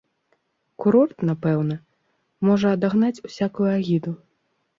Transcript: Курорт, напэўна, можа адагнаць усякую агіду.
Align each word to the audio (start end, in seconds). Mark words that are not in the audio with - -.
Курорт, 0.83 1.17
напэўна, 1.29 1.75
можа 2.49 2.67
адагнаць 2.79 3.23
усякую 3.29 3.69
агіду. 3.77 4.11